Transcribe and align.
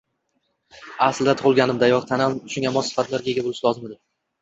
aslida, 1.09 1.35
tug‘ilganimdayoq 1.43 2.09
tanam 2.15 2.41
shunga 2.57 2.75
mos 2.81 2.91
sifatlarga 2.93 3.35
ega 3.37 3.49
bo‘lishi 3.51 3.69
lozim 3.71 3.91
edi 3.93 4.05